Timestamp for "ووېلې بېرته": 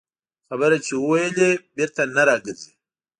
1.01-2.01